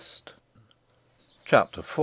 CHAPTER 1.45 1.81
IV. 1.81 1.99